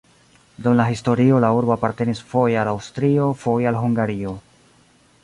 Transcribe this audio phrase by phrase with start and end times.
[0.67, 4.35] Dum la historio la urbo apartenis foje al Aŭstrio, foje al Hungario.